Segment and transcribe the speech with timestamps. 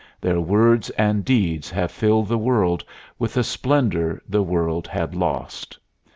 [0.19, 2.83] Their words and deeds have filled the world
[3.19, 5.77] with a splendor the world had lost.